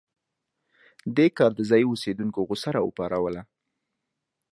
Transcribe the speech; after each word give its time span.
دې 1.15 1.27
کار 1.37 1.51
د 1.55 1.59
ځايي 1.69 1.85
اوسېدونکو 1.87 2.45
غوسه 2.47 2.69
راوپاروله. 2.77 3.41